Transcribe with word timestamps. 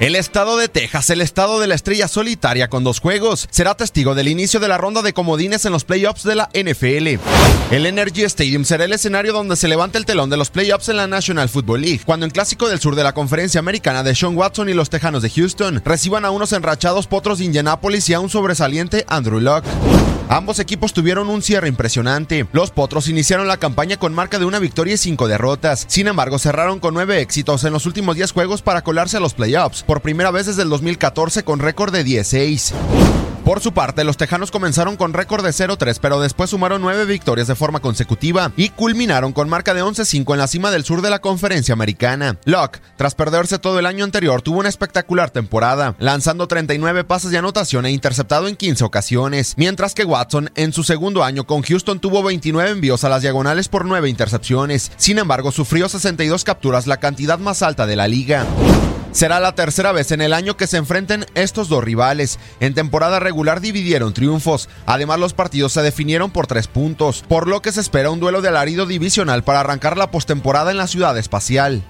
El 0.00 0.16
estado 0.16 0.56
de 0.56 0.68
Texas, 0.68 1.10
el 1.10 1.20
estado 1.20 1.60
de 1.60 1.66
la 1.66 1.74
estrella 1.74 2.08
solitaria 2.08 2.70
con 2.70 2.82
dos 2.82 3.00
juegos, 3.00 3.46
será 3.50 3.74
testigo 3.74 4.14
del 4.14 4.28
inicio 4.28 4.58
de 4.58 4.66
la 4.66 4.78
ronda 4.78 5.02
de 5.02 5.12
comodines 5.12 5.66
en 5.66 5.72
los 5.72 5.84
playoffs 5.84 6.24
de 6.24 6.36
la 6.36 6.48
NFL. 6.54 7.20
El 7.70 7.84
Energy 7.84 8.22
Stadium 8.22 8.64
será 8.64 8.86
el 8.86 8.94
escenario 8.94 9.34
donde 9.34 9.56
se 9.56 9.68
levanta 9.68 9.98
el 9.98 10.06
telón 10.06 10.30
de 10.30 10.38
los 10.38 10.48
playoffs 10.48 10.88
en 10.88 10.96
la 10.96 11.06
National 11.06 11.50
Football 11.50 11.82
League, 11.82 12.00
cuando 12.06 12.24
en 12.24 12.32
clásico 12.32 12.66
del 12.70 12.80
sur 12.80 12.96
de 12.96 13.04
la 13.04 13.12
conferencia 13.12 13.58
americana 13.58 14.02
de 14.02 14.14
Sean 14.14 14.38
Watson 14.38 14.70
y 14.70 14.72
los 14.72 14.88
Tejanos 14.88 15.20
de 15.20 15.28
Houston 15.28 15.82
reciban 15.84 16.24
a 16.24 16.30
unos 16.30 16.54
enrachados 16.54 17.06
potros 17.06 17.38
de 17.38 17.44
Indianapolis 17.44 18.08
y 18.08 18.14
a 18.14 18.20
un 18.20 18.30
sobresaliente 18.30 19.04
Andrew 19.06 19.38
Luck. 19.38 19.64
Ambos 20.32 20.60
equipos 20.60 20.92
tuvieron 20.92 21.28
un 21.28 21.42
cierre 21.42 21.66
impresionante. 21.66 22.46
Los 22.52 22.70
Potros 22.70 23.08
iniciaron 23.08 23.48
la 23.48 23.56
campaña 23.56 23.96
con 23.96 24.14
marca 24.14 24.38
de 24.38 24.44
una 24.44 24.60
victoria 24.60 24.94
y 24.94 24.96
cinco 24.96 25.26
derrotas. 25.26 25.86
Sin 25.88 26.06
embargo, 26.06 26.38
cerraron 26.38 26.78
con 26.78 26.94
nueve 26.94 27.20
éxitos 27.20 27.64
en 27.64 27.72
los 27.72 27.84
últimos 27.84 28.14
10 28.14 28.30
juegos 28.30 28.62
para 28.62 28.82
colarse 28.82 29.16
a 29.16 29.20
los 29.20 29.34
playoffs, 29.34 29.82
por 29.82 30.02
primera 30.02 30.30
vez 30.30 30.46
desde 30.46 30.62
el 30.62 30.68
2014 30.68 31.42
con 31.42 31.58
récord 31.58 31.92
de 31.92 32.04
16. 32.04 32.74
Por 33.50 33.60
su 33.60 33.72
parte, 33.72 34.04
los 34.04 34.16
Tejanos 34.16 34.52
comenzaron 34.52 34.96
con 34.96 35.12
récord 35.12 35.44
de 35.44 35.50
0-3, 35.50 35.98
pero 36.00 36.20
después 36.20 36.50
sumaron 36.50 36.80
nueve 36.80 37.04
victorias 37.04 37.48
de 37.48 37.56
forma 37.56 37.80
consecutiva 37.80 38.52
y 38.56 38.68
culminaron 38.68 39.32
con 39.32 39.48
marca 39.48 39.74
de 39.74 39.82
11-5 39.82 40.34
en 40.34 40.38
la 40.38 40.46
cima 40.46 40.70
del 40.70 40.84
sur 40.84 41.02
de 41.02 41.10
la 41.10 41.18
conferencia 41.18 41.72
americana. 41.72 42.38
Locke, 42.44 42.80
tras 42.96 43.16
perderse 43.16 43.58
todo 43.58 43.80
el 43.80 43.86
año 43.86 44.04
anterior, 44.04 44.40
tuvo 44.40 44.60
una 44.60 44.68
espectacular 44.68 45.30
temporada, 45.30 45.96
lanzando 45.98 46.46
39 46.46 47.02
pases 47.02 47.32
de 47.32 47.38
anotación 47.38 47.86
e 47.86 47.90
interceptado 47.90 48.46
en 48.46 48.54
15 48.54 48.84
ocasiones, 48.84 49.54
mientras 49.56 49.94
que 49.94 50.04
Watson, 50.04 50.52
en 50.54 50.72
su 50.72 50.84
segundo 50.84 51.24
año 51.24 51.44
con 51.44 51.62
Houston, 51.62 51.98
tuvo 51.98 52.22
29 52.22 52.70
envíos 52.70 53.02
a 53.02 53.08
las 53.08 53.22
diagonales 53.22 53.68
por 53.68 53.84
9 53.84 54.08
intercepciones. 54.08 54.92
Sin 54.96 55.18
embargo, 55.18 55.50
sufrió 55.50 55.88
62 55.88 56.44
capturas, 56.44 56.86
la 56.86 56.98
cantidad 56.98 57.40
más 57.40 57.62
alta 57.62 57.88
de 57.88 57.96
la 57.96 58.06
liga. 58.06 58.46
Será 59.12 59.40
la 59.40 59.54
tercera 59.54 59.92
vez 59.92 60.12
en 60.12 60.20
el 60.20 60.32
año 60.32 60.56
que 60.56 60.66
se 60.66 60.76
enfrenten 60.76 61.26
estos 61.34 61.68
dos 61.68 61.82
rivales. 61.82 62.38
En 62.60 62.74
temporada 62.74 63.18
regular 63.18 63.60
dividieron 63.60 64.14
triunfos. 64.14 64.68
Además, 64.86 65.18
los 65.18 65.34
partidos 65.34 65.72
se 65.72 65.82
definieron 65.82 66.30
por 66.30 66.46
tres 66.46 66.68
puntos, 66.68 67.24
por 67.28 67.48
lo 67.48 67.60
que 67.60 67.72
se 67.72 67.80
espera 67.80 68.10
un 68.10 68.20
duelo 68.20 68.40
de 68.40 68.48
alarido 68.48 68.86
divisional 68.86 69.42
para 69.42 69.60
arrancar 69.60 69.98
la 69.98 70.10
postemporada 70.10 70.70
en 70.70 70.76
la 70.76 70.86
ciudad 70.86 71.18
espacial. 71.18 71.82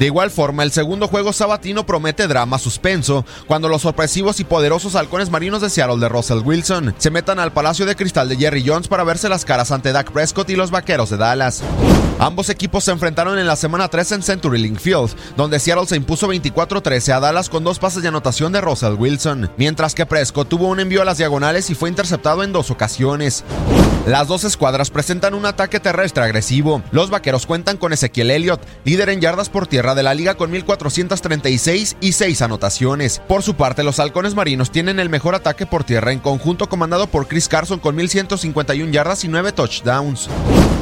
De 0.00 0.06
igual 0.06 0.30
forma, 0.30 0.62
el 0.62 0.72
segundo 0.72 1.08
juego 1.08 1.30
sabatino 1.30 1.84
promete 1.84 2.26
drama 2.26 2.58
suspenso 2.58 3.26
cuando 3.46 3.68
los 3.68 3.82
sorpresivos 3.82 4.40
y 4.40 4.44
poderosos 4.44 4.94
halcones 4.94 5.28
marinos 5.28 5.60
de 5.60 5.68
Seattle 5.68 5.98
de 5.98 6.08
Russell 6.08 6.40
Wilson 6.42 6.94
se 6.96 7.10
metan 7.10 7.38
al 7.38 7.52
Palacio 7.52 7.84
de 7.84 7.94
Cristal 7.94 8.26
de 8.26 8.36
Jerry 8.36 8.64
Jones 8.66 8.88
para 8.88 9.04
verse 9.04 9.28
las 9.28 9.44
caras 9.44 9.72
ante 9.72 9.92
Dak 9.92 10.10
Prescott 10.10 10.48
y 10.48 10.56
los 10.56 10.70
Vaqueros 10.70 11.10
de 11.10 11.18
Dallas. 11.18 11.62
Ambos 12.18 12.48
equipos 12.48 12.84
se 12.84 12.92
enfrentaron 12.92 13.38
en 13.38 13.46
la 13.46 13.56
semana 13.56 13.88
3 13.88 14.12
en 14.12 14.22
CenturyLink 14.22 14.78
Field, 14.78 15.10
donde 15.36 15.58
Seattle 15.58 15.86
se 15.86 15.96
impuso 15.96 16.28
24-13 16.28 17.12
a 17.12 17.20
Dallas 17.20 17.50
con 17.50 17.62
dos 17.62 17.78
pases 17.78 18.02
de 18.02 18.08
anotación 18.08 18.52
de 18.52 18.62
Russell 18.62 18.94
Wilson, 18.94 19.50
mientras 19.58 19.94
que 19.94 20.06
Prescott 20.06 20.48
tuvo 20.48 20.68
un 20.68 20.80
envío 20.80 21.02
a 21.02 21.06
las 21.06 21.18
diagonales 21.18 21.68
y 21.68 21.74
fue 21.74 21.90
interceptado 21.90 22.42
en 22.42 22.52
dos 22.52 22.70
ocasiones. 22.70 23.44
Las 24.06 24.28
dos 24.28 24.44
escuadras 24.44 24.90
presentan 24.90 25.34
un 25.34 25.44
ataque 25.44 25.78
terrestre 25.78 26.24
agresivo. 26.24 26.82
Los 26.90 27.10
vaqueros 27.10 27.46
cuentan 27.46 27.76
con 27.76 27.92
Ezequiel 27.92 28.30
Elliott, 28.30 28.62
líder 28.84 29.10
en 29.10 29.20
yardas 29.20 29.50
por 29.50 29.66
tierra 29.66 29.89
de 29.94 30.02
la 30.02 30.14
liga 30.14 30.34
con 30.34 30.50
1436 30.50 31.96
y 32.00 32.12
6 32.12 32.42
anotaciones. 32.42 33.20
Por 33.26 33.42
su 33.42 33.54
parte, 33.54 33.82
los 33.82 34.00
halcones 34.00 34.34
marinos 34.34 34.70
tienen 34.70 34.98
el 34.98 35.08
mejor 35.08 35.34
ataque 35.34 35.66
por 35.66 35.84
tierra 35.84 36.12
en 36.12 36.18
conjunto 36.18 36.68
comandado 36.68 37.06
por 37.06 37.28
Chris 37.28 37.48
Carson 37.48 37.78
con 37.78 37.96
1151 37.96 38.92
yardas 38.92 39.24
y 39.24 39.28
9 39.28 39.52
touchdowns. 39.52 40.28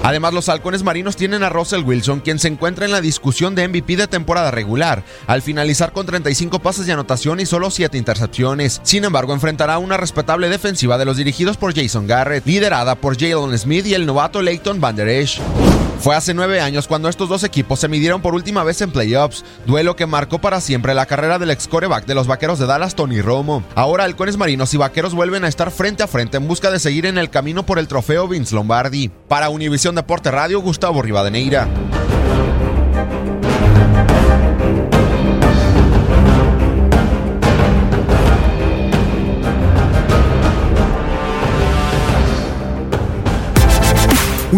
Además, 0.03 0.33
los 0.33 0.49
halcones 0.49 0.83
marinos 0.83 1.17
tienen 1.17 1.43
a 1.43 1.49
Russell 1.49 1.83
Wilson, 1.83 2.21
quien 2.21 2.39
se 2.39 2.49
encuentra 2.49 2.87
en 2.87 2.93
la 2.93 3.01
discusión 3.01 3.55
de 3.55 3.67
MVP 3.67 3.97
de 3.97 4.07
temporada 4.07 4.51
regular, 4.51 5.03
al 5.27 5.43
finalizar 5.43 5.93
con 5.93 6.07
35 6.07 6.61
pases 6.61 6.87
de 6.87 6.93
anotación 6.93 7.41
y 7.41 7.47
solo 7.47 7.71
7 7.71 7.99
intercepciones. 7.99 8.81
Sin 8.85 9.05
embargo, 9.05 9.33
enfrentará 9.33 9.79
una 9.79 9.97
respetable 9.97 10.49
defensiva 10.49 10.99
de 10.99 11.05
los 11.05 11.17
dirigidos 11.17 11.57
por 11.57 11.75
Jason 11.75 12.07
Garrett, 12.07 12.47
liderada 12.47 12.95
por 12.95 13.19
Jalen 13.19 13.59
Smith 13.59 13.87
y 13.87 13.95
el 13.95 14.07
novato 14.07 14.41
Leighton 14.41 14.81
Van 14.81 14.97
Der 14.97 15.09
Esch. 15.09 15.41
Fue 16.01 16.15
hace 16.15 16.33
nueve 16.33 16.61
años 16.61 16.87
cuando 16.87 17.09
estos 17.09 17.29
dos 17.29 17.43
equipos 17.43 17.81
se 17.81 17.89
midieron 17.89 18.23
por 18.23 18.35
última 18.35 18.63
vez 18.63 18.81
en 18.83 18.93
playoffs, 18.93 19.45
duelo 19.67 19.97
que 19.97 20.07
marcó 20.07 20.39
para 20.39 20.61
siempre 20.61 20.95
la 20.95 21.07
carrera 21.07 21.41
del 21.41 21.51
ex 21.51 21.67
coreback 21.67 22.07
de 22.07 22.15
los 22.15 22.29
vaqueros 22.29 22.61
de 22.61 22.67
Dallas, 22.67 22.95
Tony 22.95 23.21
Romo. 23.21 23.65
Ahora 23.75 24.05
halcones 24.05 24.37
marinos 24.37 24.73
y 24.75 24.77
vaqueros 24.77 25.15
vuelven 25.15 25.45
a 25.45 25.49
estar 25.49 25.73
frente 25.73 26.05
a 26.05 26.07
frente 26.07 26.37
en 26.37 26.47
busca 26.47 26.71
de 26.71 26.79
seguir 26.79 27.05
en 27.07 27.19
el 27.19 27.31
camino 27.31 27.67
por 27.67 27.81
el 27.81 27.89
trofeo 27.89 28.29
Vince 28.29 28.55
Lombardi. 28.55 29.11
Para 29.27 29.49
Univisión 29.49 29.97
Deporte 29.97 30.31
Radio, 30.31 30.61
Gustavo 30.61 31.03
Rivadeneira. 31.03 31.67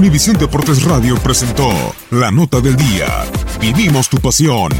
Univisión 0.00 0.38
Deportes 0.38 0.82
Radio 0.85 1.14
presentó 1.17 1.69
La 2.11 2.31
Nota 2.31 2.58
del 2.62 2.75
Día. 2.75 3.26
Vivimos 3.61 4.08
tu 4.08 4.17
pasión. 4.17 4.73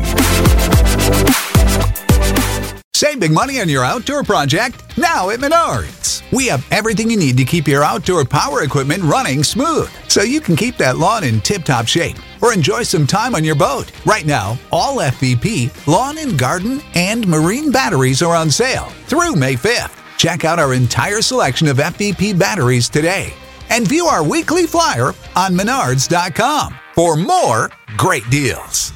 Save 2.94 3.20
big 3.20 3.31
money 3.31 3.61
on 3.61 3.69
your 3.69 3.84
outdoor 3.84 4.22
project 4.25 4.81
now 4.96 5.28
at 5.28 5.38
Menards. 5.38 6.22
We 6.32 6.46
have 6.46 6.64
everything 6.70 7.11
you 7.11 7.19
need 7.19 7.37
to 7.37 7.44
keep 7.44 7.69
your 7.69 7.84
outdoor 7.84 8.25
power 8.25 8.62
equipment 8.62 9.02
running 9.02 9.44
smooth 9.44 9.90
so 10.08 10.22
you 10.22 10.40
can 10.40 10.56
keep 10.56 10.78
that 10.78 10.96
lawn 10.96 11.23
in 11.23 11.43
tip 11.43 11.64
top 11.64 11.87
shape 11.87 12.16
or 12.40 12.55
enjoy 12.55 12.82
some 12.82 13.06
time 13.06 13.34
on 13.34 13.44
your 13.44 13.56
boat. 13.56 13.93
Right 14.06 14.25
now, 14.25 14.58
all 14.73 15.02
FVP, 15.02 15.87
lawn 15.87 16.16
and 16.16 16.38
garden, 16.38 16.81
and 16.94 17.28
marine 17.28 17.70
batteries 17.70 18.23
are 18.23 18.34
on 18.34 18.50
sale 18.50 18.88
through 19.05 19.34
May 19.34 19.55
5th. 19.55 19.99
Check 20.16 20.46
out 20.46 20.58
our 20.58 20.73
entire 20.73 21.20
selection 21.20 21.69
of 21.69 21.76
FVP 21.76 22.38
batteries 22.38 22.88
today. 22.88 23.34
And 23.70 23.88
view 23.88 24.06
our 24.06 24.22
weekly 24.22 24.67
flyer 24.67 25.14
on 25.37 25.56
menards.com 25.56 26.75
for 26.94 27.17
more 27.17 27.70
great 27.96 28.28
deals. 28.31 28.93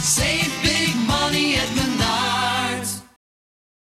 Save 0.00 0.52
big 0.62 0.94
money 1.06 1.54
at 1.54 1.68
Menards. 1.68 3.02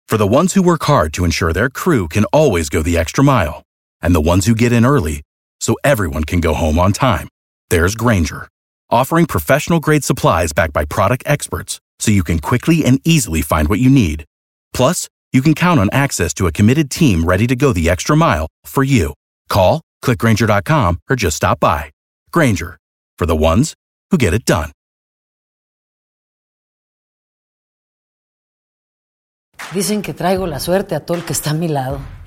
For 0.09 0.17
the 0.17 0.27
ones 0.27 0.55
who 0.55 0.63
work 0.63 0.83
hard 0.83 1.13
to 1.15 1.25
ensure 1.25 1.53
their 1.53 1.71
crew 1.71 2.09
can 2.09 2.25
always 2.27 2.69
go 2.69 2.83
the 2.83 2.99
extra 2.99 3.23
mile, 3.25 3.63
and 4.03 4.15
the 4.15 4.21
ones 4.21 4.47
who 4.47 4.55
get 4.55 4.73
in 4.73 4.85
early 4.85 5.23
so 5.61 5.77
everyone 5.85 6.25
can 6.25 6.41
go 6.41 6.55
home 6.55 6.79
on 6.79 6.93
time, 6.93 7.29
there's 7.71 7.95
Granger, 7.95 8.49
offering 8.91 9.27
professional 9.27 9.79
grade 9.79 10.05
supplies 10.05 10.53
backed 10.53 10.73
by 10.73 10.85
product 10.85 11.23
experts 11.27 11.81
so 11.99 12.11
you 12.11 12.25
can 12.25 12.39
quickly 12.39 12.85
and 12.85 13.01
easily 13.05 13.43
find 13.43 13.69
what 13.69 13.79
you 13.79 13.91
need. 13.91 14.25
Plus, 14.73 15.09
you 15.33 15.43
can 15.43 15.55
count 15.55 15.79
on 15.79 15.89
access 15.93 16.35
to 16.35 16.47
a 16.47 16.53
committed 16.53 16.91
team 16.91 17.25
ready 17.25 17.47
to 17.47 17.55
go 17.55 17.73
the 17.73 17.89
extra 17.89 18.17
mile 18.17 18.49
for 18.65 18.83
you. 18.83 19.15
Call, 19.49 19.81
clickgranger.com, 20.05 21.01
or 21.09 21.17
just 21.17 21.37
stop 21.37 21.61
by. 21.61 21.93
Granger, 22.33 22.79
for 23.19 23.27
the 23.27 23.37
ones 23.37 23.75
who 24.11 24.19
get 24.19 24.35
it 24.35 24.45
done. 24.45 24.73
Dicen 29.73 30.03
que 30.03 30.15
traigo 30.15 30.49
la 30.49 30.59
suerte 30.59 30.97
a 30.97 31.01
todo 31.01 31.17
el 31.17 31.25
que 31.25 31.33
está 31.33 31.51
a 31.51 31.55
mi 31.55 31.69
lado. 31.69 32.01